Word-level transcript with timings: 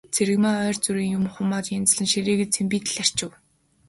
Цэрэгмаа 0.13 0.59
ойр 0.67 0.77
зуурын 0.83 1.09
юм, 1.17 1.23
хумаа 1.33 1.61
янзлан 1.77 2.07
ширээгээ 2.11 2.47
цэмбийтэл 2.55 3.01
арчив. 3.03 3.31